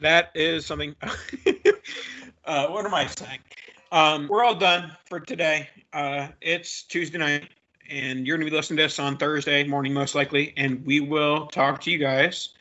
[0.00, 0.96] That is something.
[2.46, 3.40] uh, what am I saying?
[3.92, 5.68] Um, we're all done for today.
[5.92, 7.50] Uh, it's Tuesday night,
[7.90, 10.54] and you're going to be listening to us on Thursday morning, most likely.
[10.56, 12.54] And we will talk to you guys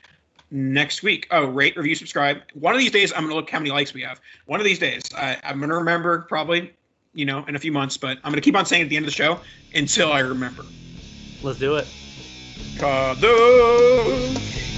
[0.51, 1.27] next week.
[1.31, 2.41] Oh, rate, review, subscribe.
[2.53, 4.19] One of these days, I'm going to look how many likes we have.
[4.45, 6.73] One of these days, I, I'm going to remember probably,
[7.13, 8.95] you know, in a few months, but I'm going to keep on saying at the
[8.95, 9.39] end of the show
[9.75, 10.63] until I remember.
[11.41, 11.87] Let's do it.
[12.77, 14.68] Kadoom!